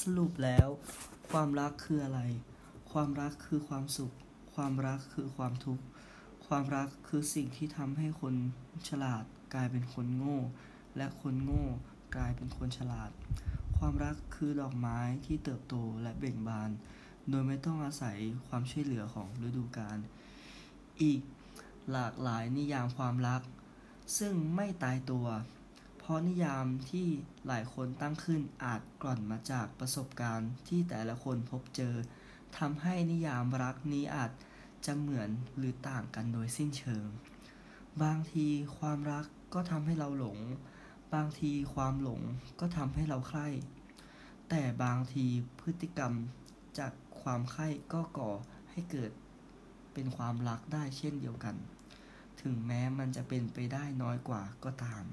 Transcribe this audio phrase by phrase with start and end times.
[0.00, 0.68] สรุปแล้ว
[1.30, 2.20] ความรักคืออะไร
[2.92, 4.12] ความรักคือความสุข
[4.54, 5.84] ความรักคือความทุกข์
[6.46, 8.34] ความรักคือสิ่งที่ทำให้คน
[8.88, 9.24] ฉลาด
[9.54, 10.38] กลายเป็นคนโง่
[10.96, 11.66] และคนโง่
[12.16, 13.10] กลายเป็นคนฉลาด
[13.78, 16.70] ความรักคือดอกไม้ที่เติบโตและเบ่งบาน
[17.30, 19.98] โดยไม่ต้องอาศัยความช่วยเหลือของฤดูกาล
[21.02, 21.20] อีก
[21.90, 23.42] หลากหลายนิยามความรัก
[24.18, 25.26] ซึ่งไม่ตายตัว
[26.04, 27.06] เพราะนิยามที่
[27.46, 31.94] หลายคนตั้งขึ้นอาจกล่อนมาจากประสบการณ์ที่แต่ละคนพบเจอ
[32.58, 34.32] ทำให้นิยามรักนี้อาจ
[34.86, 37.06] จะเหมือนหรือต่างกันโดยสิ้นเชิง
[38.02, 38.46] บางที
[38.78, 40.38] ความรักก็ทำให้เราหลง
[41.14, 42.20] บางทีความหลง
[42.60, 43.48] ก็ทำให้เราใคร่
[44.48, 45.26] แต่บางที
[45.60, 46.12] พฤติกรรม
[46.78, 48.30] จากความใคร่ก็ก่อ
[48.70, 49.10] ให้เกิด
[49.92, 51.56] เป็นความรักได้เช่นเดียวกัน
[52.40, 55.04] ถึงแม้มันจะเป็นไปได้น้อยกว่าก็ตาม